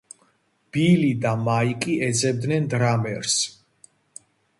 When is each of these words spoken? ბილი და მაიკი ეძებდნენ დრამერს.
ბილი 0.77 1.09
და 1.25 1.33
მაიკი 1.47 1.97
ეძებდნენ 2.07 2.65
დრამერს. 2.75 3.37